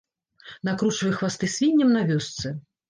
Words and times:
Накручвай 0.69 1.13
хвасты 1.21 1.51
свінням 1.59 1.97
на 1.99 2.05
вёсцы! 2.11 2.47